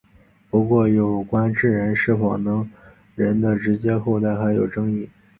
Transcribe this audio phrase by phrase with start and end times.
[0.49, 2.67] 不过有关智人是否能
[3.13, 5.07] 人的直接后代还有争议。